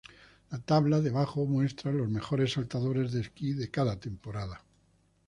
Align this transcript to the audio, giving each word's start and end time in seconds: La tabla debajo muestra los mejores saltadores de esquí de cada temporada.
La 0.49 0.57
tabla 0.57 0.99
debajo 0.99 1.45
muestra 1.45 1.91
los 1.91 2.09
mejores 2.09 2.53
saltadores 2.53 3.11
de 3.11 3.21
esquí 3.21 3.53
de 3.53 3.69
cada 3.69 3.99
temporada. 3.99 4.65